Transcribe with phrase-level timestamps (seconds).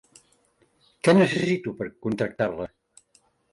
[1.09, 2.69] Què necessito per contractar-la?